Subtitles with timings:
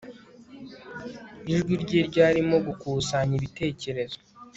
[1.53, 4.17] Ijwi rye ryarimo gukusanya ibitekerezo